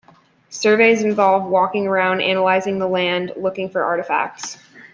[0.49, 4.57] Surveys involve walking around analyzing the land looking for artifacts.